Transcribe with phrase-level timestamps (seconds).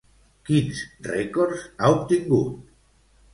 [0.47, 2.59] Quins rècords ha obtingut?